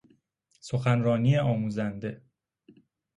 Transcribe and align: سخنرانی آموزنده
سخنرانی 0.59 1.37
آموزنده 1.37 2.21